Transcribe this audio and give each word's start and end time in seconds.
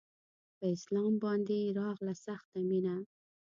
په 0.57 0.63
اسلام 0.75 1.13
باندې 1.23 1.55
يې 1.63 1.69
راغله 1.79 2.13
سخته 2.25 2.59
مينه 2.69 2.95